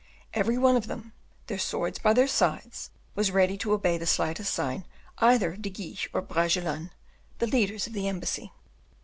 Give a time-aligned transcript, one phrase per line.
[0.33, 1.13] Every one of them,
[1.45, 4.87] their swords by their sides, was ready to obey the slightest sign
[5.19, 6.89] either of De Guiche or Bragelonne,
[7.37, 8.51] the leaders of the embassy.